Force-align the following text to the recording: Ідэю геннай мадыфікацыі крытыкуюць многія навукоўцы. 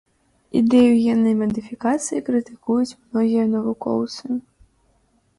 Ідэю 0.59 0.93
геннай 1.01 1.35
мадыфікацыі 1.41 2.23
крытыкуюць 2.29 2.93
многія 3.01 3.43
навукоўцы. 3.51 4.23